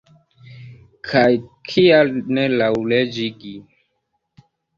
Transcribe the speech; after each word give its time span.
Kaj 1.09 1.25
kial 1.73 2.09
ne 2.39 2.47
laŭleĝigi? 2.63 3.53